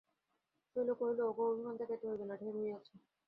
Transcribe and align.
শৈল 0.75 0.89
কহিল, 0.99 1.19
ওগো, 1.21 1.43
অভিমান 1.51 1.75
দেখাইতে 1.77 2.05
হইবে 2.09 2.25
না, 2.25 2.35
ঢের 2.35 2.53
হইয়াছে। 2.55 2.93